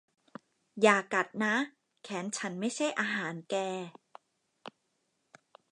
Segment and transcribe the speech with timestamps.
[0.81, 1.55] อย่ากัดนะ
[2.03, 3.55] แขนฉันไม่ใช่อาหารแก